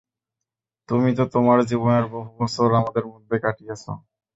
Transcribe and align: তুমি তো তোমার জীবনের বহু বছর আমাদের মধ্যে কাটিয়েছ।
তুমি 0.89 1.09
তো 1.17 1.23
তোমার 1.33 1.59
জীবনের 1.69 2.05
বহু 2.13 2.29
বছর 2.39 2.67
আমাদের 2.79 3.03
মধ্যে 3.11 3.35
কাটিয়েছ। 3.43 3.83